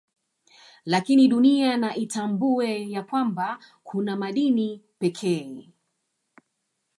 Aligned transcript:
Lakini 0.85 1.27
Dunia 1.27 1.77
na 1.77 1.95
itambue 1.95 2.89
ya 2.89 3.03
kwanba 3.03 3.59
kuna 3.83 4.15
madini 4.15 4.81
pekee 4.99 5.69